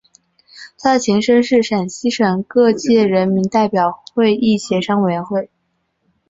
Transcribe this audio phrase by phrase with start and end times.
[0.79, 5.51] 它的前身是陕西省各界人民代表会议协商委员会。